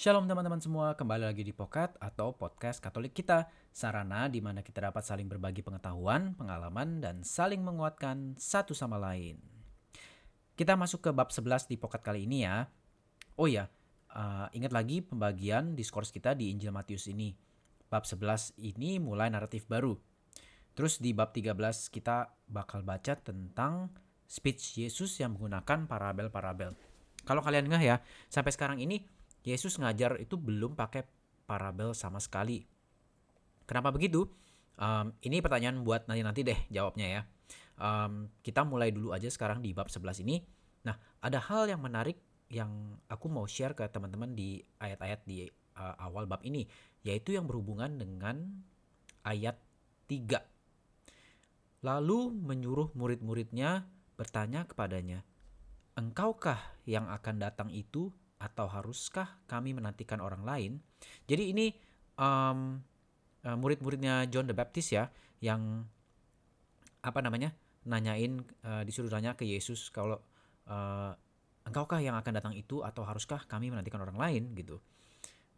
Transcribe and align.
Shalom 0.00 0.24
teman-teman 0.24 0.64
semua, 0.64 0.96
kembali 0.96 1.28
lagi 1.28 1.44
di 1.44 1.52
Pokat 1.52 2.00
atau 2.00 2.32
Podcast 2.32 2.80
Katolik 2.80 3.12
kita, 3.12 3.52
sarana 3.68 4.32
di 4.32 4.40
mana 4.40 4.64
kita 4.64 4.88
dapat 4.88 5.04
saling 5.04 5.28
berbagi 5.28 5.60
pengetahuan, 5.60 6.32
pengalaman, 6.40 7.04
dan 7.04 7.20
saling 7.20 7.60
menguatkan 7.60 8.32
satu 8.40 8.72
sama 8.72 8.96
lain. 8.96 9.36
Kita 10.56 10.72
masuk 10.72 11.04
ke 11.04 11.10
bab 11.12 11.28
11 11.28 11.68
di 11.68 11.76
Pokat 11.76 12.00
kali 12.00 12.24
ini 12.24 12.48
ya. 12.48 12.64
Oh 13.36 13.44
ya, 13.44 13.68
uh, 14.16 14.48
ingat 14.56 14.72
lagi 14.72 15.04
pembagian 15.04 15.76
diskurs 15.76 16.08
kita 16.08 16.32
di 16.32 16.48
Injil 16.48 16.72
Matius 16.72 17.04
ini. 17.04 17.36
Bab 17.92 18.08
11 18.08 18.56
ini 18.56 18.96
mulai 18.96 19.28
naratif 19.28 19.68
baru. 19.68 20.00
Terus 20.72 20.96
di 20.96 21.12
bab 21.12 21.36
13 21.36 21.60
kita 21.92 22.40
bakal 22.48 22.88
baca 22.88 23.20
tentang 23.20 23.92
speech 24.24 24.80
Yesus 24.80 25.20
yang 25.20 25.36
menggunakan 25.36 25.84
parabel-parabel. 25.84 26.72
Kalau 27.28 27.44
kalian 27.44 27.68
ngeh 27.68 27.84
ya, 27.84 28.00
sampai 28.32 28.56
sekarang 28.56 28.80
ini 28.80 29.19
Yesus 29.44 29.80
ngajar 29.80 30.20
itu 30.20 30.36
belum 30.36 30.76
pakai 30.76 31.04
parabel 31.48 31.96
sama 31.96 32.20
sekali. 32.20 32.62
Kenapa 33.64 33.90
begitu? 33.90 34.28
Um, 34.80 35.12
ini 35.24 35.44
pertanyaan 35.44 35.84
buat 35.84 36.08
nanti-nanti 36.08 36.40
deh 36.44 36.60
jawabnya 36.72 37.06
ya. 37.06 37.22
Um, 37.80 38.28
kita 38.44 38.64
mulai 38.64 38.92
dulu 38.92 39.16
aja 39.16 39.28
sekarang 39.32 39.64
di 39.64 39.72
bab 39.72 39.88
11 39.88 40.24
ini. 40.24 40.44
Nah, 40.84 40.96
ada 41.20 41.40
hal 41.40 41.68
yang 41.68 41.80
menarik 41.80 42.20
yang 42.50 42.98
aku 43.06 43.30
mau 43.30 43.46
share 43.46 43.78
ke 43.78 43.86
teman-teman 43.88 44.34
di 44.34 44.60
ayat-ayat 44.82 45.20
di 45.24 45.46
uh, 45.78 45.94
awal 46.02 46.26
bab 46.26 46.42
ini, 46.44 46.66
yaitu 47.06 47.36
yang 47.36 47.46
berhubungan 47.46 47.96
dengan 47.96 48.42
ayat 49.24 49.56
3. 50.10 51.86
Lalu 51.86 52.20
menyuruh 52.36 52.92
murid-muridnya 52.92 53.88
bertanya 54.20 54.68
kepadanya, 54.68 55.24
Engkaukah 55.96 56.60
yang 56.84 57.08
akan 57.08 57.36
datang 57.40 57.68
itu 57.72 58.12
atau 58.40 58.66
haruskah 58.66 59.44
kami 59.44 59.76
menantikan 59.76 60.18
orang 60.24 60.42
lain? 60.42 60.72
Jadi 61.28 61.52
ini 61.52 61.66
um, 62.16 62.80
murid-muridnya 63.44 64.26
John 64.32 64.48
the 64.48 64.56
Baptist 64.56 64.96
ya 64.96 65.12
yang 65.44 65.84
apa 67.00 67.20
namanya 67.24 67.52
nanyain 67.88 68.44
uh, 68.64 68.84
disuruh 68.84 69.08
tanya 69.08 69.32
ke 69.32 69.48
Yesus 69.48 69.88
kalau 69.88 70.20
uh, 70.68 71.12
engkaukah 71.64 72.00
yang 72.00 72.16
akan 72.16 72.32
datang 72.36 72.54
itu 72.56 72.84
atau 72.84 73.04
haruskah 73.08 73.44
kami 73.48 73.72
menantikan 73.72 74.00
orang 74.04 74.16
lain 74.16 74.42
gitu. 74.52 74.80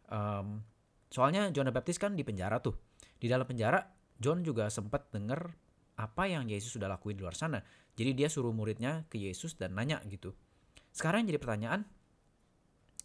Um, 0.07 0.63
soalnya 1.11 1.51
John 1.51 1.67
the 1.67 1.75
Baptist 1.75 1.99
kan 1.99 2.15
di 2.15 2.23
penjara 2.23 2.63
tuh. 2.63 2.75
Di 3.19 3.27
dalam 3.27 3.47
penjara 3.47 3.83
John 4.19 4.43
juga 4.43 4.71
sempat 4.71 5.11
dengar 5.11 5.51
apa 5.99 6.23
yang 6.25 6.47
Yesus 6.47 6.75
sudah 6.75 6.87
lakuin 6.87 7.19
di 7.19 7.23
luar 7.23 7.35
sana. 7.35 7.59
Jadi 7.93 8.15
dia 8.17 8.27
suruh 8.31 8.55
muridnya 8.55 9.05
ke 9.11 9.19
Yesus 9.19 9.59
dan 9.59 9.77
nanya 9.77 10.01
gitu. 10.09 10.33
Sekarang 10.93 11.25
jadi 11.25 11.37
pertanyaan, 11.37 11.85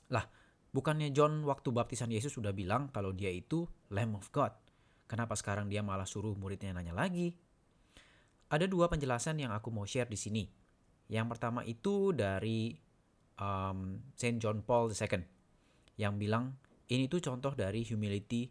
lah, 0.09 0.25
bukannya 0.73 1.13
John 1.13 1.45
waktu 1.45 1.73
baptisan 1.73 2.13
Yesus 2.13 2.37
sudah 2.37 2.53
bilang 2.53 2.89
kalau 2.93 3.13
dia 3.13 3.33
itu 3.33 3.69
Lamb 3.93 4.17
of 4.17 4.29
God? 4.33 4.53
Kenapa 5.09 5.37
sekarang 5.37 5.73
dia 5.73 5.81
malah 5.81 6.05
suruh 6.05 6.37
muridnya 6.37 6.77
nanya 6.77 6.93
lagi? 6.93 7.33
Ada 8.49 8.69
dua 8.69 8.89
penjelasan 8.89 9.41
yang 9.41 9.53
aku 9.53 9.69
mau 9.73 9.85
share 9.85 10.09
di 10.09 10.17
sini. 10.17 10.45
Yang 11.09 11.27
pertama 11.37 11.65
itu 11.65 12.13
dari 12.13 12.77
um, 13.41 14.01
Saint 14.13 14.37
John 14.41 14.61
Paul 14.61 14.93
II 14.93 15.25
yang 15.97 16.21
bilang 16.21 16.57
ini 16.89 17.09
tuh 17.09 17.21
contoh 17.21 17.53
dari 17.53 17.85
humility 17.85 18.49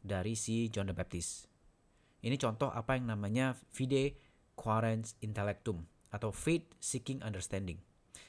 dari 0.00 0.32
si 0.36 0.72
John 0.72 0.88
the 0.88 0.96
Baptist. 0.96 1.48
Ini 2.20 2.36
contoh 2.36 2.68
apa 2.68 2.96
yang 2.96 3.08
namanya 3.08 3.56
fide 3.72 4.16
quaerens 4.56 5.16
intellectum 5.24 5.84
atau 6.12 6.32
faith 6.32 6.68
seeking 6.80 7.24
understanding. 7.24 7.80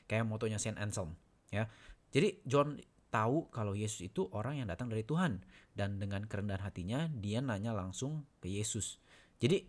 Kayak 0.08 0.28
motonya 0.28 0.60
Saint 0.60 0.80
Anselm 0.80 1.16
ya. 1.52 1.68
Jadi 2.12 2.44
John 2.44 2.76
tahu 3.12 3.52
kalau 3.52 3.76
Yesus 3.76 4.08
itu 4.08 4.28
orang 4.32 4.64
yang 4.64 4.68
datang 4.72 4.88
dari 4.88 5.04
Tuhan 5.04 5.44
dan 5.76 6.00
dengan 6.00 6.24
kerendahan 6.28 6.64
hatinya 6.64 7.08
dia 7.12 7.44
nanya 7.44 7.76
langsung 7.76 8.28
ke 8.40 8.48
Yesus. 8.48 9.00
Jadi 9.40 9.64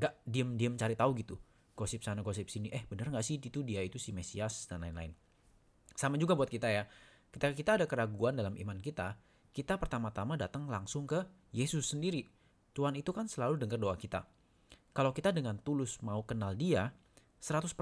nggak 0.00 0.26
diem-diem 0.26 0.74
cari 0.76 0.96
tahu 0.96 1.10
gitu. 1.20 1.36
Gosip 1.74 2.04
sana 2.04 2.24
gosip 2.24 2.48
sini. 2.52 2.72
Eh 2.72 2.84
bener 2.88 3.12
nggak 3.12 3.24
sih 3.24 3.40
itu 3.40 3.64
dia 3.64 3.80
itu 3.84 3.96
si 4.00 4.12
Mesias 4.12 4.68
dan 4.68 4.84
lain-lain. 4.84 5.12
Sama 5.94 6.18
juga 6.18 6.34
buat 6.34 6.50
kita 6.50 6.68
ya. 6.72 6.84
Ketika 7.30 7.52
kita 7.54 7.70
ada 7.82 7.86
keraguan 7.90 8.38
dalam 8.38 8.54
iman 8.54 8.78
kita, 8.78 9.18
kita 9.50 9.78
pertama-tama 9.78 10.38
datang 10.38 10.70
langsung 10.70 11.06
ke 11.06 11.26
Yesus 11.50 11.90
sendiri. 11.90 12.26
Tuhan 12.74 12.94
itu 12.98 13.10
kan 13.14 13.30
selalu 13.30 13.58
dengar 13.58 13.78
doa 13.78 13.94
kita. 13.94 14.26
Kalau 14.94 15.10
kita 15.10 15.34
dengan 15.34 15.58
tulus 15.58 15.98
mau 16.02 16.22
kenal 16.22 16.54
dia, 16.54 16.94
100% 17.42 17.74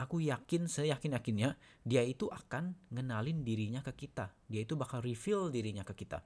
aku 0.00 0.24
yakin 0.24 0.64
seyakin-yakinnya 0.64 1.60
dia 1.84 2.00
itu 2.00 2.32
akan 2.32 2.72
ngenalin 2.88 3.44
dirinya 3.44 3.84
ke 3.84 3.92
kita. 3.92 4.32
Dia 4.48 4.64
itu 4.64 4.72
bakal 4.72 5.04
reveal 5.04 5.52
dirinya 5.52 5.84
ke 5.84 5.92
kita. 5.92 6.24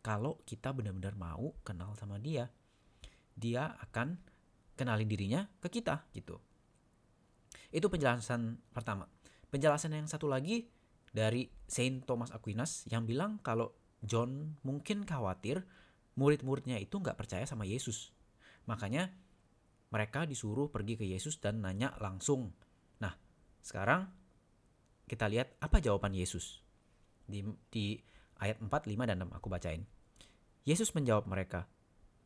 Kalau 0.00 0.40
kita 0.48 0.72
benar-benar 0.72 1.12
mau 1.20 1.52
kenal 1.60 1.92
sama 2.00 2.16
dia, 2.16 2.48
dia 3.36 3.76
akan 3.76 4.16
kenalin 4.72 5.04
dirinya 5.04 5.44
ke 5.60 5.68
kita 5.68 6.08
gitu. 6.16 6.40
Itu 7.68 7.92
penjelasan 7.92 8.56
pertama. 8.72 9.04
Penjelasan 9.52 9.92
yang 9.92 10.08
satu 10.08 10.24
lagi 10.24 10.72
dari 11.12 11.52
Saint 11.68 12.00
Thomas 12.08 12.32
Aquinas 12.32 12.88
yang 12.88 13.04
bilang 13.04 13.36
kalau 13.44 13.76
John 14.00 14.56
mungkin 14.64 15.04
khawatir 15.04 15.68
murid-muridnya 16.16 16.80
itu 16.80 16.96
nggak 16.96 17.20
percaya 17.20 17.44
sama 17.44 17.68
Yesus. 17.68 18.16
Makanya 18.64 19.12
mereka 19.92 20.24
disuruh 20.24 20.72
pergi 20.72 20.96
ke 20.96 21.04
Yesus 21.04 21.36
dan 21.42 21.60
nanya 21.60 21.92
langsung 22.00 22.56
sekarang 23.60 24.08
kita 25.10 25.26
lihat 25.26 25.58
apa 25.58 25.82
jawaban 25.82 26.14
Yesus. 26.14 26.62
Di, 27.26 27.42
di 27.70 27.98
ayat 28.38 28.62
4, 28.62 28.70
5, 28.70 29.10
dan 29.10 29.26
6 29.26 29.36
aku 29.36 29.46
bacain. 29.50 29.82
Yesus 30.62 30.94
menjawab 30.94 31.26
mereka, 31.26 31.66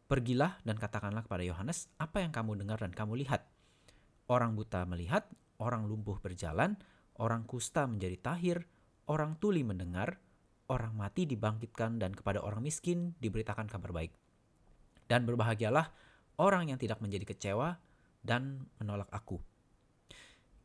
Pergilah 0.04 0.60
dan 0.68 0.76
katakanlah 0.76 1.24
kepada 1.24 1.40
Yohanes 1.40 1.88
apa 1.96 2.20
yang 2.20 2.28
kamu 2.28 2.60
dengar 2.60 2.76
dan 2.76 2.92
kamu 2.92 3.24
lihat. 3.24 3.48
Orang 4.28 4.52
buta 4.52 4.84
melihat, 4.84 5.24
orang 5.56 5.88
lumpuh 5.88 6.20
berjalan, 6.20 6.76
orang 7.16 7.48
kusta 7.48 7.88
menjadi 7.88 8.20
tahir, 8.20 8.68
orang 9.08 9.40
tuli 9.40 9.64
mendengar, 9.64 10.20
orang 10.68 10.92
mati 10.92 11.24
dibangkitkan 11.24 11.96
dan 11.96 12.12
kepada 12.12 12.44
orang 12.44 12.60
miskin 12.60 13.16
diberitakan 13.16 13.64
kabar 13.64 13.96
baik. 13.96 14.12
Dan 15.08 15.24
berbahagialah 15.24 15.88
orang 16.36 16.68
yang 16.68 16.76
tidak 16.76 17.00
menjadi 17.00 17.24
kecewa 17.32 17.80
dan 18.20 18.68
menolak 18.76 19.08
aku 19.08 19.40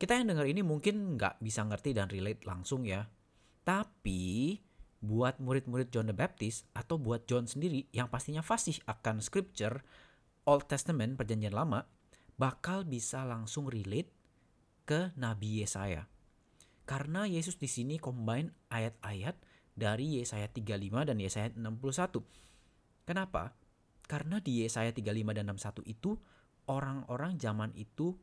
kita 0.00 0.16
yang 0.16 0.32
dengar 0.32 0.48
ini 0.48 0.64
mungkin 0.64 1.20
nggak 1.20 1.44
bisa 1.44 1.60
ngerti 1.68 1.92
dan 1.92 2.08
relate 2.08 2.48
langsung 2.48 2.88
ya. 2.88 3.04
Tapi 3.60 4.56
buat 5.04 5.36
murid-murid 5.36 5.92
John 5.92 6.08
the 6.08 6.16
Baptist 6.16 6.64
atau 6.72 6.96
buat 6.96 7.28
John 7.28 7.44
sendiri 7.44 7.84
yang 7.92 8.08
pastinya 8.08 8.40
fasih 8.40 8.80
akan 8.88 9.20
scripture 9.20 9.84
Old 10.48 10.72
Testament 10.72 11.20
perjanjian 11.20 11.52
lama 11.52 11.84
bakal 12.40 12.88
bisa 12.88 13.28
langsung 13.28 13.68
relate 13.68 14.08
ke 14.88 15.12
Nabi 15.20 15.60
Yesaya. 15.60 16.08
Karena 16.88 17.28
Yesus 17.28 17.60
di 17.60 17.68
sini 17.68 18.00
combine 18.00 18.50
ayat-ayat 18.72 19.36
dari 19.76 20.16
Yesaya 20.16 20.48
35 20.48 21.08
dan 21.12 21.16
Yesaya 21.20 21.52
61. 21.52 22.24
Kenapa? 23.04 23.52
Karena 24.08 24.40
di 24.40 24.64
Yesaya 24.64 24.90
35 24.96 25.36
dan 25.36 25.52
61 25.52 25.84
itu 25.86 26.16
orang-orang 26.66 27.36
zaman 27.36 27.70
itu 27.76 28.16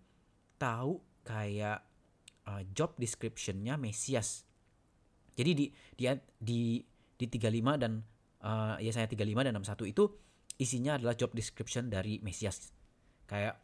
tahu 0.57 0.99
kayak 1.27 1.83
uh, 2.47 2.63
job 2.71 2.95
descriptionnya 2.95 3.75
Mesias. 3.75 4.47
Jadi 5.35 5.51
di 5.51 5.65
di 5.99 6.07
di 6.39 6.59
di 7.19 7.25
35 7.27 7.83
dan 7.83 7.99
uh, 8.47 8.79
ya 8.79 8.95
saya 8.95 9.11
35 9.11 9.35
dan 9.35 9.53
61 9.59 9.91
itu 9.91 10.03
isinya 10.57 10.95
adalah 10.95 11.13
job 11.19 11.35
description 11.35 11.91
dari 11.91 12.23
Mesias. 12.23 12.71
Kayak 13.27 13.59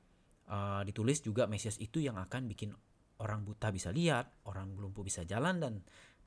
uh, 0.52 0.84
ditulis 0.84 1.24
juga 1.24 1.48
Mesias 1.48 1.80
itu 1.80 2.04
yang 2.04 2.20
akan 2.20 2.52
bikin 2.52 2.76
orang 3.24 3.48
buta 3.48 3.72
bisa 3.72 3.96
lihat, 3.96 4.44
orang 4.44 4.76
lumpuh 4.76 5.08
bisa 5.08 5.24
jalan 5.24 5.64
dan 5.64 5.74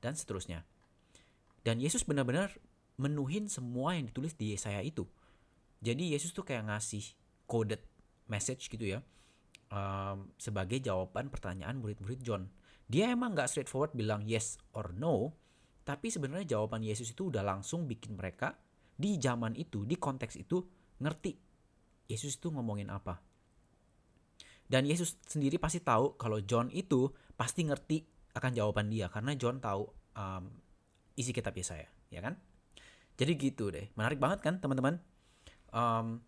dan 0.00 0.16
seterusnya. 0.16 0.64
Dan 1.60 1.82
Yesus 1.82 2.08
benar-benar 2.08 2.56
menuhin 2.96 3.52
semua 3.52 3.92
yang 3.92 4.08
ditulis 4.08 4.32
di 4.32 4.56
Yesaya 4.56 4.80
itu. 4.80 5.04
Jadi 5.84 6.16
Yesus 6.16 6.32
tuh 6.32 6.46
kayak 6.48 6.72
ngasih 6.72 7.04
coded 7.44 7.84
message 8.26 8.72
gitu 8.72 8.88
ya 8.88 9.04
um, 9.70 10.30
sebagai 10.36 10.78
jawaban 10.82 11.30
pertanyaan 11.32 11.78
murid-murid 11.80 12.20
John. 12.22 12.46
Dia 12.86 13.10
emang 13.10 13.34
nggak 13.34 13.50
straightforward 13.50 13.94
bilang 13.98 14.22
yes 14.22 14.58
or 14.74 14.94
no, 14.94 15.34
tapi 15.82 16.10
sebenarnya 16.10 16.58
jawaban 16.58 16.82
Yesus 16.82 17.14
itu 17.14 17.30
udah 17.30 17.42
langsung 17.42 17.86
bikin 17.86 18.14
mereka 18.14 18.54
di 18.94 19.18
zaman 19.18 19.54
itu, 19.58 19.82
di 19.82 19.98
konteks 19.98 20.38
itu 20.38 20.62
ngerti 21.02 21.34
Yesus 22.06 22.38
itu 22.38 22.48
ngomongin 22.54 22.88
apa. 22.90 23.18
Dan 24.66 24.86
Yesus 24.86 25.18
sendiri 25.26 25.62
pasti 25.62 25.78
tahu 25.78 26.18
kalau 26.18 26.42
John 26.42 26.70
itu 26.74 27.10
pasti 27.38 27.62
ngerti 27.66 28.02
akan 28.34 28.50
jawaban 28.54 28.90
dia 28.90 29.06
karena 29.06 29.34
John 29.38 29.62
tahu 29.62 29.86
um, 30.18 30.44
isi 31.14 31.30
kitab 31.30 31.54
Yesaya, 31.54 31.86
ya 32.10 32.20
kan? 32.22 32.34
Jadi 33.16 33.32
gitu 33.38 33.70
deh, 33.72 33.88
menarik 33.94 34.18
banget 34.20 34.42
kan 34.42 34.58
teman-teman? 34.58 35.00
Um, 35.70 36.20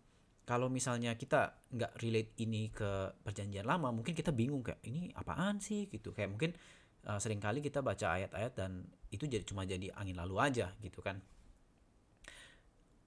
kalau 0.49 0.65
misalnya 0.65 1.13
kita 1.13 1.69
nggak 1.69 2.01
relate 2.01 2.33
ini 2.41 2.73
ke 2.73 3.21
perjanjian 3.21 3.69
lama 3.69 3.93
mungkin 3.93 4.17
kita 4.17 4.33
bingung 4.33 4.65
kayak 4.65 4.81
ini 4.81 5.13
apaan 5.13 5.61
sih 5.61 5.85
gitu 5.93 6.09
kayak 6.09 6.33
mungkin 6.33 6.57
uh, 7.05 7.21
sering 7.21 7.37
kali 7.37 7.61
kita 7.61 7.85
baca 7.85 8.17
ayat-ayat 8.17 8.57
dan 8.57 8.81
itu 9.13 9.29
jadi 9.29 9.45
cuma 9.45 9.61
jadi 9.69 9.93
angin 9.93 10.17
lalu 10.17 10.41
aja 10.41 10.73
gitu 10.81 11.05
kan. 11.05 11.21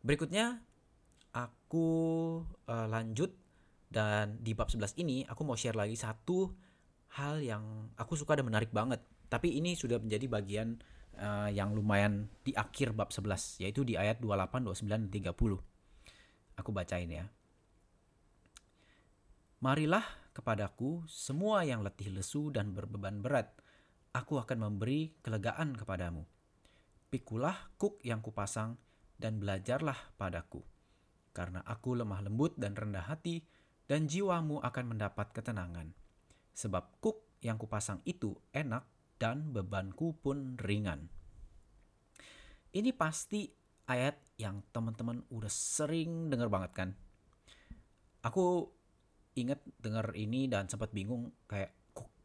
Berikutnya 0.06 0.62
aku 1.34 1.88
uh, 2.70 2.86
lanjut 2.86 3.34
dan 3.90 4.38
di 4.38 4.54
bab 4.54 4.70
11 4.70 5.02
ini 5.02 5.26
aku 5.26 5.42
mau 5.42 5.58
share 5.58 5.74
lagi 5.74 5.98
satu 5.98 6.46
hal 7.18 7.42
yang 7.42 7.90
aku 7.98 8.14
suka 8.14 8.38
dan 8.38 8.46
menarik 8.46 8.70
banget. 8.70 9.02
Tapi 9.26 9.58
ini 9.58 9.74
sudah 9.74 9.98
menjadi 9.98 10.30
bagian 10.30 10.78
uh, 11.18 11.50
yang 11.50 11.74
lumayan 11.74 12.30
di 12.46 12.54
akhir 12.54 12.94
bab 12.94 13.10
11 13.10 13.66
yaitu 13.66 13.82
di 13.82 13.98
ayat 13.98 14.22
28, 14.22 14.62
29 14.62 14.86
dan 14.86 15.02
30. 15.10 15.71
Aku 16.62 16.70
bacain 16.70 17.10
ya. 17.10 17.26
Marilah 19.58 20.06
kepadaku 20.30 21.02
semua 21.10 21.66
yang 21.66 21.82
letih 21.82 22.14
lesu 22.14 22.54
dan 22.54 22.70
berbeban 22.70 23.18
berat. 23.18 23.50
Aku 24.14 24.38
akan 24.38 24.70
memberi 24.70 25.10
kelegaan 25.26 25.74
kepadamu. 25.74 26.22
Pikulah 27.10 27.74
kuk 27.82 27.98
yang 28.06 28.22
kupasang 28.22 28.78
dan 29.18 29.42
belajarlah 29.42 30.14
padaku. 30.14 30.62
Karena 31.34 31.66
aku 31.66 31.98
lemah 31.98 32.22
lembut 32.22 32.54
dan 32.54 32.78
rendah 32.78 33.10
hati, 33.10 33.42
dan 33.90 34.06
jiwamu 34.06 34.62
akan 34.62 34.94
mendapat 34.94 35.34
ketenangan. 35.34 35.90
Sebab 36.54 37.02
kuk 37.02 37.42
yang 37.42 37.58
kupasang 37.58 37.98
itu 38.06 38.38
enak 38.54 38.86
dan 39.18 39.50
bebanku 39.50 40.14
pun 40.14 40.54
ringan. 40.62 41.10
Ini 42.72 42.94
pasti 42.94 43.50
ayat 43.86 44.18
yang 44.38 44.62
teman-teman 44.70 45.22
udah 45.30 45.50
sering 45.50 46.30
dengar 46.30 46.50
banget 46.50 46.72
kan. 46.74 46.88
Aku 48.22 48.70
inget 49.34 49.58
denger 49.82 50.14
ini 50.14 50.46
dan 50.46 50.68
sempat 50.70 50.94
bingung 50.94 51.32
kayak 51.48 51.74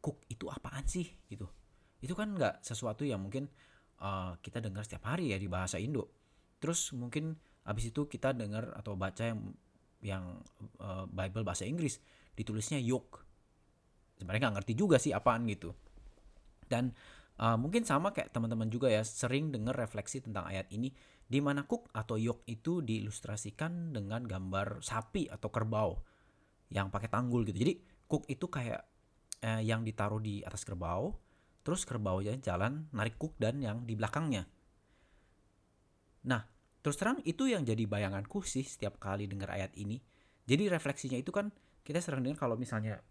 cook 0.01 0.21
itu 0.29 0.47
apaan 0.47 0.85
sih? 0.85 1.07
Gitu. 1.27 1.45
Itu 1.99 2.13
kan 2.13 2.37
nggak 2.37 2.61
sesuatu 2.61 3.03
yang 3.03 3.23
mungkin 3.23 3.49
uh, 4.01 4.37
kita 4.39 4.61
dengar 4.61 4.85
setiap 4.85 5.09
hari 5.09 5.33
ya 5.33 5.37
di 5.41 5.49
bahasa 5.49 5.81
Indo. 5.81 6.07
Terus 6.61 6.93
mungkin 6.93 7.37
abis 7.67 7.91
itu 7.91 8.07
kita 8.07 8.31
dengar 8.31 8.71
atau 8.77 8.95
baca 8.95 9.23
yang 9.27 9.41
yang 10.01 10.23
uh, 10.79 11.09
Bible 11.09 11.43
bahasa 11.43 11.65
Inggris 11.65 11.97
ditulisnya 12.37 12.77
yoke. 12.77 13.25
Sebenarnya 14.17 14.49
nggak 14.49 14.55
ngerti 14.61 14.73
juga 14.77 14.97
sih 15.01 15.13
apaan 15.13 15.45
gitu. 15.49 15.73
Dan 16.67 16.93
uh, 17.41 17.57
mungkin 17.57 17.85
sama 17.85 18.13
kayak 18.13 18.33
teman-teman 18.33 18.69
juga 18.69 18.89
ya 18.89 19.01
sering 19.05 19.53
dengar 19.53 19.77
refleksi 19.77 20.21
tentang 20.21 20.49
ayat 20.49 20.69
ini 20.73 20.93
di 21.27 21.39
mana 21.43 21.67
cook 21.67 21.91
atau 21.91 22.15
yoke 22.15 22.47
itu 22.47 22.79
diilustrasikan 22.79 23.91
dengan 23.91 24.23
gambar 24.23 24.79
sapi 24.79 25.27
atau 25.27 25.51
kerbau 25.51 25.99
yang 26.71 26.87
pakai 26.87 27.11
tanggul 27.11 27.43
gitu. 27.43 27.59
Jadi 27.59 27.73
cook 28.07 28.23
itu 28.31 28.47
kayak 28.47 28.81
eh, 29.43 29.61
yang 29.67 29.83
ditaruh 29.83 30.23
di 30.23 30.39
atas 30.39 30.63
kerbau, 30.63 31.19
terus 31.67 31.83
kerbaunya 31.83 32.39
jalan 32.39 32.87
narik 32.95 33.19
cook 33.19 33.35
dan 33.35 33.59
yang 33.59 33.83
di 33.83 33.99
belakangnya. 33.99 34.47
Nah, 36.31 36.43
terus 36.79 36.95
terang 36.95 37.19
itu 37.27 37.51
yang 37.51 37.67
jadi 37.67 37.83
bayanganku 37.83 38.43
sih 38.47 38.63
setiap 38.63 38.95
kali 38.99 39.27
dengar 39.27 39.51
ayat 39.51 39.75
ini. 39.75 39.99
Jadi 40.47 40.71
refleksinya 40.71 41.19
itu 41.19 41.35
kan 41.35 41.51
kita 41.83 41.99
sering 41.99 42.23
dengar 42.23 42.47
kalau 42.47 42.55
misalnya 42.55 43.03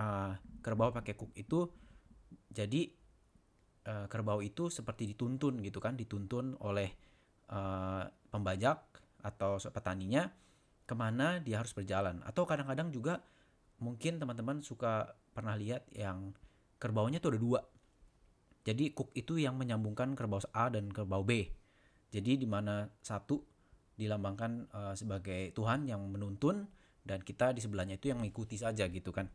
uh, 0.00 0.32
kerbau 0.64 0.92
pakai 0.92 1.12
cook 1.12 1.32
itu 1.36 1.68
jadi 2.48 2.88
uh, 3.90 4.06
kerbau 4.06 4.38
itu 4.38 4.70
seperti 4.70 5.10
dituntun 5.10 5.58
gitu 5.66 5.82
kan, 5.82 5.98
dituntun 5.98 6.54
oleh 6.62 6.94
uh, 7.50 8.06
pembajak 8.30 8.86
atau 9.20 9.58
petaninya 9.58 10.30
ke 10.86 10.94
mana 10.94 11.42
dia 11.42 11.58
harus 11.58 11.74
berjalan. 11.74 12.22
Atau 12.22 12.46
kadang-kadang 12.46 12.94
juga 12.94 13.18
mungkin 13.82 14.22
teman-teman 14.22 14.62
suka 14.62 15.18
pernah 15.34 15.58
lihat 15.58 15.90
yang 15.90 16.30
kerbaunya 16.78 17.18
tuh 17.18 17.34
ada 17.34 17.40
dua. 17.40 17.60
Jadi 18.62 18.92
cook 18.94 19.10
itu 19.16 19.40
yang 19.40 19.56
menyambungkan 19.56 20.14
kerbau 20.14 20.40
A 20.54 20.70
dan 20.70 20.92
kerbau 20.92 21.24
B. 21.24 21.48
Jadi 22.10 22.38
di 22.38 22.46
mana 22.46 22.86
satu 23.00 23.40
dilambangkan 23.96 24.52
uh, 24.72 24.94
sebagai 24.96 25.52
Tuhan 25.52 25.88
yang 25.88 26.00
menuntun 26.08 26.68
dan 27.04 27.24
kita 27.24 27.56
di 27.56 27.60
sebelahnya 27.64 27.96
itu 27.96 28.12
yang 28.12 28.20
mengikuti 28.20 28.56
saja 28.60 28.84
gitu 28.88 29.12
kan. 29.12 29.28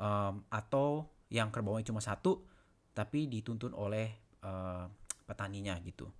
Um, 0.00 0.44
atau 0.48 1.08
yang 1.28 1.52
kerbaunya 1.52 1.84
cuma 1.86 2.00
satu 2.00 2.49
tapi 2.92 3.30
dituntun 3.30 3.72
oleh 3.72 4.38
uh, 4.42 4.86
petaninya 5.24 5.78
gitu. 5.82 6.10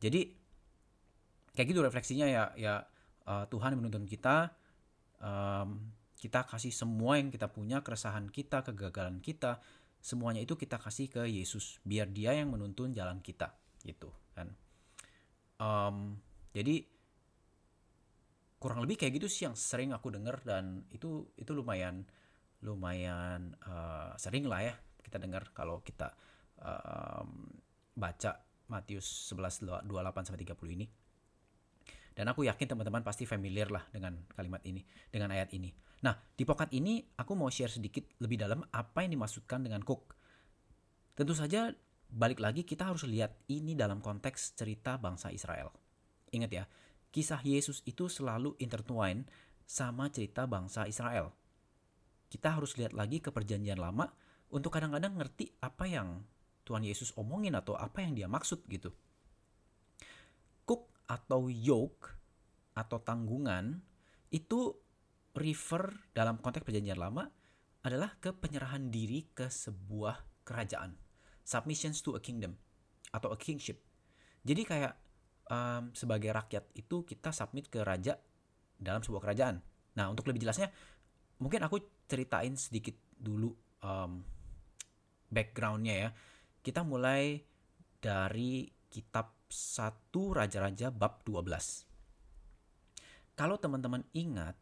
Jadi 0.00 0.26
kayak 1.54 1.66
gitu 1.70 1.80
refleksinya 1.84 2.26
ya 2.26 2.44
ya 2.56 2.74
uh, 3.26 3.44
Tuhan 3.46 3.76
menuntun 3.76 4.06
kita 4.06 4.54
um, 5.20 5.92
kita 6.20 6.44
kasih 6.44 6.72
semua 6.72 7.16
yang 7.16 7.32
kita 7.32 7.48
punya 7.48 7.80
keresahan 7.80 8.28
kita 8.28 8.64
kegagalan 8.64 9.20
kita 9.24 9.60
semuanya 10.00 10.40
itu 10.40 10.56
kita 10.56 10.80
kasih 10.80 11.12
ke 11.12 11.22
Yesus 11.28 11.80
biar 11.84 12.08
dia 12.08 12.32
yang 12.32 12.52
menuntun 12.52 12.96
jalan 12.96 13.20
kita 13.20 13.52
gitu 13.84 14.08
kan. 14.32 14.48
Um, 15.60 16.16
jadi 16.56 16.88
kurang 18.60 18.84
lebih 18.84 19.00
kayak 19.00 19.20
gitu 19.20 19.28
sih 19.28 19.48
yang 19.48 19.56
sering 19.56 19.92
aku 19.96 20.12
dengar 20.12 20.40
dan 20.44 20.84
itu 20.92 21.28
itu 21.40 21.52
lumayan 21.56 22.04
lumayan 22.60 23.56
uh, 23.64 24.12
sering 24.20 24.44
lah 24.44 24.60
ya 24.60 24.74
kita 25.02 25.18
dengar 25.18 25.50
kalau 25.56 25.80
kita 25.80 26.12
um, 26.60 27.48
baca 27.96 28.40
Matius 28.70 29.34
11 29.34 29.66
28 29.66 30.26
sampai 30.28 30.40
30 30.46 30.76
ini 30.78 30.86
dan 32.20 32.28
aku 32.28 32.44
yakin 32.44 32.66
teman-teman 32.76 33.00
pasti 33.00 33.24
familiar 33.24 33.70
lah 33.70 33.86
dengan 33.88 34.18
kalimat 34.34 34.60
ini, 34.66 34.82
dengan 35.08 35.30
ayat 35.30 35.54
ini. 35.54 35.70
Nah, 36.04 36.12
di 36.36 36.44
pokat 36.44 36.68
ini 36.74 37.00
aku 37.16 37.32
mau 37.32 37.48
share 37.48 37.70
sedikit 37.70 38.04
lebih 38.20 38.40
dalam 38.40 38.60
apa 38.76 39.04
yang 39.04 39.16
dimaksudkan 39.16 39.64
dengan 39.64 39.80
cook. 39.80 40.12
Tentu 41.14 41.32
saja 41.32 41.72
balik 42.12 42.44
lagi 42.44 42.66
kita 42.66 42.92
harus 42.92 43.06
lihat 43.06 43.36
ini 43.48 43.72
dalam 43.72 44.04
konteks 44.04 44.52
cerita 44.52 45.00
bangsa 45.00 45.30
Israel. 45.30 45.72
Ingat 46.34 46.50
ya, 46.52 46.64
kisah 47.08 47.40
Yesus 47.40 47.80
itu 47.86 48.10
selalu 48.10 48.58
intertwine 48.58 49.24
sama 49.64 50.12
cerita 50.12 50.44
bangsa 50.44 50.84
Israel. 50.90 51.30
Kita 52.28 52.52
harus 52.52 52.74
lihat 52.76 52.92
lagi 52.92 53.24
ke 53.24 53.32
perjanjian 53.32 53.78
lama 53.78 54.10
untuk 54.50 54.74
kadang-kadang 54.74 55.14
ngerti 55.18 55.54
apa 55.62 55.86
yang 55.86 56.26
Tuhan 56.66 56.82
Yesus 56.86 57.14
omongin 57.18 57.54
atau 57.54 57.74
apa 57.78 58.02
yang 58.02 58.14
dia 58.14 58.26
maksud 58.30 58.66
gitu 58.66 58.90
atau 61.10 61.50
yoke 61.50 62.06
atau 62.78 63.02
tanggungan 63.02 63.82
itu 64.30 64.70
refer 65.34 65.90
dalam 66.14 66.38
konteks 66.38 66.62
perjanjian 66.62 67.02
lama 67.02 67.26
adalah 67.82 68.14
ke 68.22 68.30
penyerahan 68.30 68.94
diri 68.94 69.26
ke 69.34 69.50
sebuah 69.50 70.46
kerajaan. 70.46 70.94
Submissions 71.42 71.98
to 72.06 72.14
a 72.14 72.22
kingdom 72.22 72.54
atau 73.10 73.34
a 73.34 73.38
kingship. 73.38 73.82
Jadi 74.46 74.62
kayak 74.62 74.94
um, 75.50 75.90
sebagai 75.90 76.30
rakyat 76.30 76.70
itu 76.78 77.02
kita 77.02 77.34
submit 77.34 77.66
ke 77.66 77.82
raja 77.82 78.14
dalam 78.78 79.02
sebuah 79.02 79.26
kerajaan. 79.26 79.58
Nah 79.98 80.06
untuk 80.06 80.30
lebih 80.30 80.46
jelasnya 80.46 80.70
mungkin 81.42 81.66
aku 81.66 81.82
ceritain 82.06 82.54
sedikit 82.54 82.94
dulu 83.18 83.50
um, 83.82 84.22
backgroundnya 85.30 85.94
ya. 85.96 86.10
Kita 86.60 86.84
mulai 86.84 87.40
dari 88.02 88.68
kitab 88.90 89.48
1 89.48 90.12
Raja-Raja 90.12 90.92
bab 90.92 91.24
12. 91.24 91.88
Kalau 93.34 93.56
teman-teman 93.56 94.04
ingat, 94.12 94.52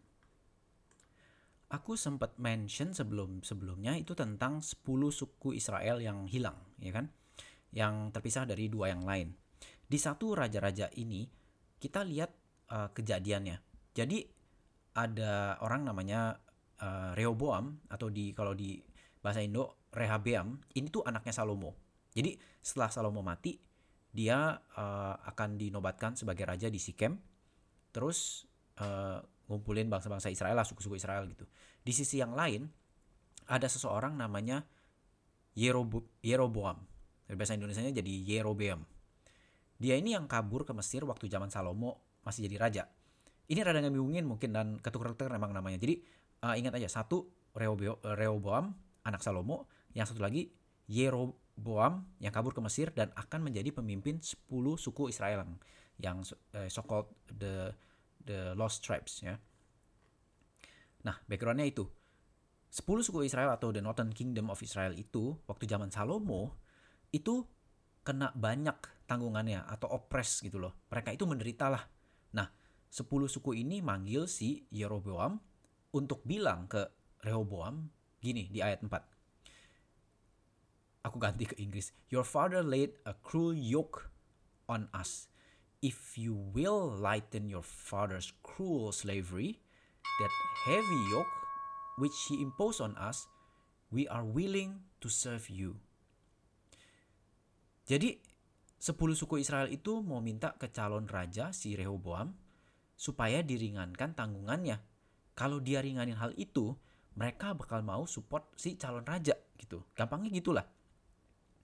aku 1.69 1.99
sempat 1.99 2.39
mention 2.41 2.95
sebelum-sebelumnya 2.95 3.99
itu 3.99 4.15
tentang 4.15 4.63
10 4.63 5.11
suku 5.11 5.53
Israel 5.57 6.01
yang 6.01 6.29
hilang, 6.31 6.57
ya 6.79 6.93
kan? 6.95 7.11
Yang 7.75 8.15
terpisah 8.17 8.49
dari 8.49 8.73
dua 8.73 8.89
yang 8.95 9.05
lain. 9.05 9.35
Di 9.89 9.99
satu 10.01 10.33
raja-raja 10.37 10.89
ini 10.97 11.29
kita 11.77 12.01
lihat 12.05 12.31
uh, 12.73 12.89
kejadiannya. 12.93 13.57
Jadi 13.93 14.25
ada 14.97 15.61
orang 15.61 15.85
namanya 15.85 16.41
uh, 16.81 17.13
Rehoboam 17.13 17.85
atau 17.93 18.09
di 18.09 18.33
kalau 18.33 18.57
di 18.57 18.81
bahasa 19.29 19.45
Indo 19.45 19.85
Rehabeam, 19.93 20.57
ini 20.73 20.89
tuh 20.89 21.05
anaknya 21.05 21.37
Salomo. 21.37 21.77
Jadi 22.17 22.41
setelah 22.65 22.89
Salomo 22.89 23.21
mati, 23.21 23.61
dia 24.09 24.57
uh, 24.57 25.15
akan 25.21 25.61
dinobatkan 25.61 26.17
sebagai 26.17 26.49
raja 26.49 26.73
di 26.73 26.81
Sikem. 26.81 27.13
Terus 27.93 28.49
uh, 28.81 29.21
ngumpulin 29.53 29.93
bangsa-bangsa 29.93 30.33
Israel 30.33 30.57
lah 30.57 30.65
suku-suku 30.65 30.97
Israel 30.97 31.29
gitu. 31.29 31.45
Di 31.85 31.93
sisi 31.93 32.17
yang 32.17 32.33
lain 32.33 32.65
ada 33.53 33.69
seseorang 33.69 34.17
namanya 34.17 34.65
Yerobo 35.53 36.09
Yeroboam. 36.25 36.81
Dari 37.29 37.37
bahasa 37.37 37.53
Indonesia 37.53 37.85
jadi 37.85 38.15
Yerobeam. 38.25 38.81
Dia 39.77 40.01
ini 40.01 40.17
yang 40.17 40.25
kabur 40.25 40.65
ke 40.65 40.73
Mesir 40.73 41.05
waktu 41.05 41.29
zaman 41.29 41.53
Salomo 41.53 42.19
masih 42.25 42.49
jadi 42.49 42.57
raja. 42.57 42.83
Ini 43.49 43.61
rada 43.61 43.85
ngebingungin 43.85 44.25
mungkin 44.25 44.57
dan 44.57 44.81
ketuker-tuker 44.81 45.29
memang 45.33 45.53
namanya. 45.53 45.77
Jadi 45.77 46.01
uh, 46.45 46.57
ingat 46.57 46.81
aja 46.81 46.89
satu 46.89 47.29
Rehoboam 47.57 48.88
anak 49.09 49.25
Salomo 49.25 49.73
yang 49.97 50.05
satu 50.05 50.21
lagi 50.21 50.53
Yeroboam 50.89 51.49
Boam 51.59 52.07
yang 52.23 52.31
kabur 52.31 52.55
ke 52.55 52.63
Mesir 52.63 52.95
dan 52.95 53.11
akan 53.19 53.51
menjadi 53.51 53.75
pemimpin 53.75 54.23
10 54.23 54.47
suku 54.79 55.11
Israel 55.11 55.43
yang 55.99 56.23
uh, 56.55 56.71
so 56.71 56.87
called 56.87 57.11
the 57.27 57.75
the 58.23 58.55
lost 58.55 58.87
tribes 58.87 59.19
ya. 59.19 59.35
Nah, 61.03 61.19
backgroundnya 61.27 61.67
itu. 61.67 61.83
10 62.71 62.85
suku 63.03 63.27
Israel 63.27 63.51
atau 63.51 63.75
the 63.75 63.83
Northern 63.83 64.15
Kingdom 64.15 64.55
of 64.55 64.63
Israel 64.63 64.95
itu 64.95 65.35
waktu 65.51 65.67
zaman 65.67 65.91
Salomo 65.91 66.55
itu 67.11 67.43
kena 68.07 68.31
banyak 68.39 69.09
tanggungannya 69.11 69.67
atau 69.67 69.91
oppress 69.99 70.47
gitu 70.47 70.63
loh. 70.63 70.87
Mereka 70.95 71.17
itu 71.17 71.27
menderita 71.27 71.73
lah. 71.73 71.83
Nah, 72.39 72.47
10 72.87 73.09
suku 73.27 73.59
ini 73.59 73.83
manggil 73.83 74.31
si 74.31 74.63
Yeroboam 74.71 75.41
untuk 75.97 76.23
bilang 76.23 76.71
ke 76.71 76.87
Rehoboam 77.25 77.89
gini 78.19 78.51
di 78.51 78.63
ayat 78.63 78.83
4. 78.83 78.91
Aku 81.09 81.17
ganti 81.17 81.49
ke 81.49 81.57
Inggris. 81.57 81.95
Your 82.13 82.27
father 82.27 82.61
laid 82.61 82.93
a 83.09 83.15
cruel 83.15 83.57
yoke 83.57 84.11
on 84.69 84.91
us. 84.93 85.31
If 85.79 86.19
you 86.19 86.35
will 86.35 86.91
lighten 86.91 87.47
your 87.47 87.63
father's 87.63 88.35
cruel 88.43 88.91
slavery, 88.91 89.63
that 90.03 90.33
heavy 90.67 91.01
yoke 91.15 91.35
which 92.03 92.15
he 92.27 92.43
imposed 92.43 92.83
on 92.83 92.99
us, 92.99 93.31
we 93.91 94.11
are 94.11 94.27
willing 94.27 94.83
to 94.99 95.09
serve 95.09 95.47
you. 95.47 95.79
Jadi, 97.89 98.21
sepuluh 98.77 99.17
suku 99.17 99.41
Israel 99.41 99.73
itu 99.73 100.05
mau 100.05 100.21
minta 100.21 100.53
ke 100.55 100.69
calon 100.69 101.09
raja 101.09 101.57
si 101.57 101.73
Rehoboam 101.73 102.37
supaya 102.99 103.41
diringankan 103.41 104.13
tanggungannya. 104.13 104.83
Kalau 105.33 105.63
dia 105.63 105.81
ringanin 105.81 106.19
hal 106.19 106.35
itu, 106.35 106.75
mereka 107.19 107.51
bakal 107.51 107.83
mau 107.83 108.07
support 108.07 108.55
si 108.55 108.79
calon 108.79 109.03
raja 109.03 109.35
gitu. 109.59 109.83
Gampangnya 109.99 110.31
gitulah. 110.31 110.63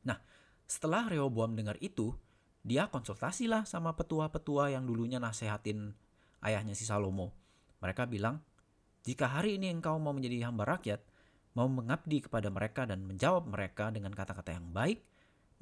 Nah, 0.03 0.19
setelah 0.67 1.07
Rehoboam 1.07 1.55
dengar 1.55 1.79
itu, 1.79 2.11
dia 2.67 2.91
konsultasi 2.91 3.47
lah 3.47 3.63
sama 3.63 3.95
petua-petua 3.95 4.75
yang 4.75 4.83
dulunya 4.83 5.23
nasehatin 5.23 5.95
ayahnya 6.43 6.75
si 6.75 6.83
Salomo. 6.83 7.31
Mereka 7.79 8.11
bilang, 8.11 8.43
jika 9.07 9.31
hari 9.31 9.63
ini 9.63 9.71
engkau 9.71 9.95
mau 10.03 10.11
menjadi 10.11 10.51
hamba 10.51 10.75
rakyat, 10.75 10.99
mau 11.55 11.71
mengabdi 11.71 12.27
kepada 12.27 12.51
mereka 12.51 12.83
dan 12.83 13.07
menjawab 13.07 13.47
mereka 13.47 13.95
dengan 13.95 14.11
kata-kata 14.11 14.59
yang 14.59 14.75
baik, 14.75 15.07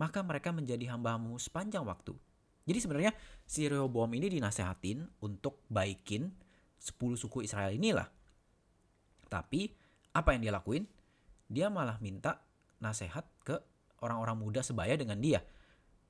maka 0.01 0.25
mereka 0.25 0.57
menjadi 0.57 0.97
hambamu 0.97 1.37
sepanjang 1.37 1.85
waktu. 1.85 2.17
Jadi 2.65 2.79
sebenarnya 2.79 3.13
si 3.45 3.67
Rehoboam 3.69 4.15
ini 4.17 4.41
dinasehatin 4.41 5.21
untuk 5.21 5.67
baikin 5.69 6.33
10 6.79 6.97
suku 7.19 7.45
Israel 7.45 7.75
inilah. 7.75 8.07
Tapi 9.27 9.82
apa 10.13 10.37
yang 10.37 10.41
dia 10.45 10.53
lakuin? 10.53 10.85
Dia 11.49 11.69
malah 11.69 12.01
minta 12.01 12.41
nasehat 12.81 13.29
ke 13.45 13.57
orang-orang 14.01 14.37
muda 14.41 14.61
sebaya 14.65 14.97
dengan 14.97 15.21
dia. 15.21 15.45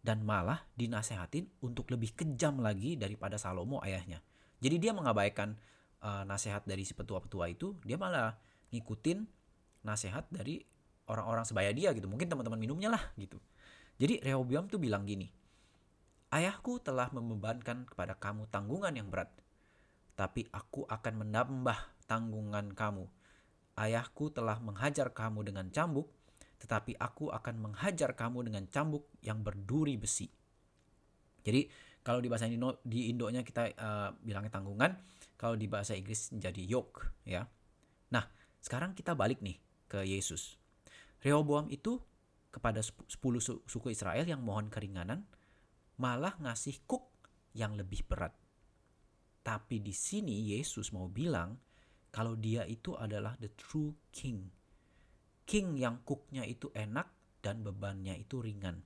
Dan 0.03 0.27
malah 0.27 0.67
dinasehatin 0.75 1.47
untuk 1.63 1.87
lebih 1.95 2.15
kejam 2.19 2.59
lagi 2.59 2.99
daripada 2.99 3.39
Salomo 3.39 3.79
ayahnya. 3.87 4.19
Jadi 4.59 4.83
dia 4.83 4.91
mengabaikan 4.91 5.55
uh, 6.03 6.27
nasihat 6.27 6.67
dari 6.67 6.83
si 6.83 6.95
petua-petua 6.95 7.47
itu, 7.51 7.79
dia 7.87 7.95
malah 7.95 8.35
ngikutin 8.75 9.23
nasihat 9.87 10.27
dari 10.31 10.59
orang-orang 11.07 11.47
sebaya 11.47 11.71
dia 11.71 11.95
gitu. 11.95 12.11
Mungkin 12.11 12.27
teman-teman 12.27 12.59
minumnya 12.59 12.91
lah 12.91 13.03
gitu. 13.15 13.39
Jadi 14.03 14.19
Rehoboam 14.27 14.67
tuh 14.67 14.83
bilang 14.83 15.07
gini, 15.07 15.31
Ayahku 16.33 16.81
telah 16.81 17.13
membebankan 17.13 17.85
kepada 17.85 18.17
kamu 18.17 18.49
tanggungan 18.49 18.97
yang 18.97 19.13
berat, 19.13 19.29
tapi 20.17 20.49
aku 20.49 20.89
akan 20.89 21.29
menambah 21.29 21.77
tanggungan 22.09 22.73
kamu. 22.73 23.05
Ayahku 23.79 24.29
telah 24.29 24.61
menghajar 24.61 25.13
kamu 25.17 25.49
dengan 25.49 25.73
cambuk, 25.73 26.13
tetapi 26.61 26.95
aku 27.01 27.33
akan 27.33 27.71
menghajar 27.71 28.13
kamu 28.13 28.47
dengan 28.47 28.69
cambuk 28.69 29.09
yang 29.25 29.41
berduri 29.41 29.97
besi. 29.97 30.29
Jadi 31.43 31.67
kalau 32.03 32.23
di 32.23 32.29
bahasa 32.31 32.47
Indo 32.47 32.79
di 32.83 33.11
Indonya 33.11 33.43
kita 33.43 33.63
uh, 33.79 34.11
bilangnya 34.21 34.53
tanggungan, 34.53 34.93
kalau 35.39 35.59
di 35.59 35.67
bahasa 35.67 35.97
Inggris 35.97 36.31
menjadi 36.31 36.63
yoke 36.63 37.27
ya. 37.27 37.49
Nah, 38.13 38.29
sekarang 38.63 38.95
kita 38.95 39.17
balik 39.17 39.43
nih 39.43 39.59
ke 39.91 40.05
Yesus. 40.07 40.61
Rehoboam 41.23 41.71
itu 41.71 41.99
kepada 42.53 42.85
10 42.85 43.09
suku 43.65 43.89
Israel 43.89 44.29
yang 44.29 44.45
mohon 44.45 44.69
keringanan 44.69 45.25
malah 45.97 46.37
ngasih 46.39 46.85
kuk 46.85 47.09
yang 47.57 47.75
lebih 47.79 48.05
berat. 48.05 48.35
Tapi 49.43 49.83
di 49.83 49.91
sini 49.91 50.55
Yesus 50.55 50.95
mau 50.95 51.11
bilang 51.11 51.59
kalau 52.13 52.37
dia 52.37 52.69
itu 52.69 52.93
adalah 52.93 53.35
the 53.41 53.49
true 53.57 53.97
king. 54.13 54.53
King 55.49 55.81
yang 55.81 56.05
kuknya 56.05 56.45
itu 56.45 56.69
enak 56.77 57.09
dan 57.41 57.65
bebannya 57.65 58.21
itu 58.21 58.45
ringan. 58.45 58.85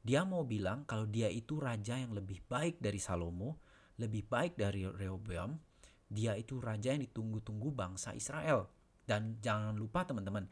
Dia 0.00 0.24
mau 0.24 0.46
bilang 0.48 0.88
kalau 0.88 1.04
dia 1.04 1.28
itu 1.28 1.60
raja 1.60 1.98
yang 1.98 2.16
lebih 2.16 2.40
baik 2.48 2.80
dari 2.80 2.96
Salomo, 2.96 3.60
lebih 4.00 4.24
baik 4.24 4.56
dari 4.56 4.86
Rehoboam, 4.86 5.60
dia 6.08 6.38
itu 6.38 6.56
raja 6.56 6.96
yang 6.96 7.04
ditunggu-tunggu 7.04 7.68
bangsa 7.74 8.16
Israel. 8.16 8.70
Dan 9.04 9.42
jangan 9.42 9.76
lupa 9.76 10.06
teman-teman, 10.06 10.48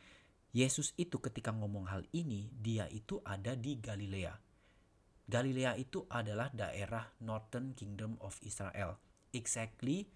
Yesus 0.52 0.92
itu 1.00 1.22
ketika 1.22 1.54
ngomong 1.54 1.88
hal 1.88 2.02
ini, 2.12 2.50
dia 2.52 2.90
itu 2.90 3.22
ada 3.25 3.56
di 3.56 3.78
Galilea. 3.78 4.34
Galilea 5.28 5.78
itu 5.80 6.04
adalah 6.10 6.50
daerah 6.52 7.08
Northern 7.25 7.72
Kingdom 7.72 8.18
of 8.20 8.37
Israel. 8.44 8.98
Exactly 9.32 10.08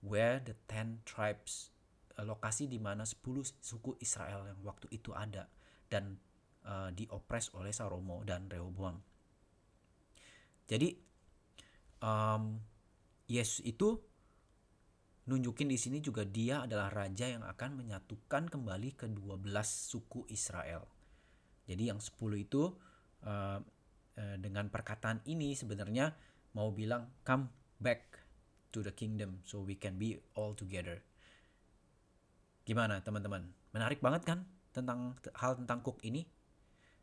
where 0.00 0.40
the 0.40 0.56
ten 0.68 1.04
tribes, 1.04 1.72
eh, 2.16 2.24
lokasi 2.24 2.68
di 2.68 2.80
mana 2.80 3.04
10 3.04 3.56
suku 3.60 3.96
Israel 4.00 4.48
yang 4.48 4.60
waktu 4.64 4.88
itu 4.92 5.12
ada 5.12 5.48
dan 5.90 6.16
uh, 6.64 6.88
diopres 6.94 7.50
oleh 7.58 7.74
Salomo 7.74 8.22
dan 8.22 8.46
Rehoboam. 8.46 9.02
Jadi 10.70 10.94
um, 11.98 12.62
Yesus 13.26 13.62
itu 13.66 13.98
nunjukin 15.26 15.70
di 15.70 15.78
sini 15.78 15.98
juga 16.02 16.26
dia 16.26 16.66
adalah 16.66 16.90
raja 16.90 17.26
yang 17.26 17.46
akan 17.46 17.78
menyatukan 17.78 18.50
kembali 18.50 18.98
ke 18.98 19.06
12 19.06 19.46
suku 19.66 20.26
Israel. 20.30 20.86
Jadi 21.66 21.90
yang 21.90 22.02
10 22.02 22.18
itu 22.38 22.74
uh, 23.26 23.58
uh, 23.62 24.36
dengan 24.42 24.66
perkataan 24.70 25.22
ini 25.30 25.54
sebenarnya 25.54 26.10
mau 26.58 26.74
bilang 26.74 27.14
come 27.22 27.46
back 27.78 28.09
to 28.70 28.80
the 28.80 28.94
kingdom 28.94 29.42
so 29.46 29.62
we 29.62 29.76
can 29.76 29.98
be 29.98 30.18
all 30.38 30.54
together. 30.54 31.02
Gimana 32.64 33.02
teman-teman? 33.02 33.50
Menarik 33.74 33.98
banget 33.98 34.26
kan 34.26 34.46
tentang 34.70 35.18
hal 35.38 35.58
tentang 35.58 35.82
cook 35.82 35.98
ini? 36.06 36.26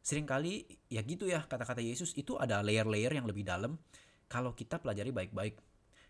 Seringkali 0.04 0.88
ya 0.88 1.04
gitu 1.04 1.28
ya 1.28 1.44
kata-kata 1.44 1.84
Yesus 1.84 2.16
itu 2.16 2.40
ada 2.40 2.64
layer-layer 2.64 3.12
yang 3.12 3.28
lebih 3.28 3.44
dalam 3.44 3.76
kalau 4.32 4.56
kita 4.56 4.80
pelajari 4.80 5.12
baik-baik. 5.12 5.60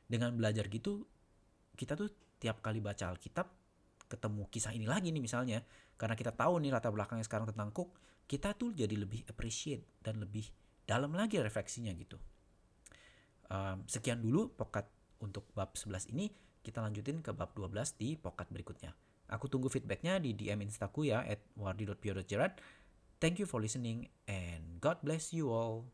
Dengan 0.07 0.31
belajar 0.37 0.71
gitu 0.71 1.03
kita 1.75 1.99
tuh 1.99 2.09
tiap 2.41 2.63
kali 2.63 2.81
baca 2.81 3.11
Alkitab 3.11 3.47
ketemu 4.07 4.47
kisah 4.47 4.71
ini 4.71 4.87
lagi 4.87 5.11
nih 5.11 5.19
misalnya 5.19 5.59
karena 5.99 6.15
kita 6.15 6.31
tahu 6.31 6.63
nih 6.63 6.71
latar 6.71 6.95
belakangnya 6.95 7.27
sekarang 7.27 7.51
tentang 7.51 7.75
Cook 7.75 7.99
kita 8.25 8.55
tuh 8.55 8.71
jadi 8.71 8.95
lebih 8.95 9.27
appreciate 9.27 9.99
dan 9.99 10.23
lebih 10.23 10.47
dalam 10.87 11.11
lagi 11.11 11.43
refleksinya 11.43 11.91
gitu 11.91 12.15
um, 13.51 13.83
sekian 13.83 14.23
dulu 14.23 14.55
pokat 14.55 14.87
untuk 15.23 15.47
bab 15.57 15.73
11 15.75 16.13
ini 16.13 16.29
kita 16.61 16.83
lanjutin 16.83 17.23
ke 17.23 17.31
bab 17.31 17.55
12 17.55 17.95
di 17.95 18.19
pokat 18.19 18.51
berikutnya. 18.51 18.91
Aku 19.27 19.51
tunggu 19.51 19.67
feedbacknya 19.67 20.19
di 20.23 20.31
DM 20.35 20.63
instaku 20.63 21.11
ya 21.11 21.23
at 21.23 21.43
wardi.pio.jerat 21.59 22.59
thank 23.19 23.41
you 23.41 23.49
for 23.49 23.59
listening 23.59 24.07
and 24.29 24.77
God 24.79 25.01
bless 25.01 25.33
you 25.33 25.49
all 25.49 25.89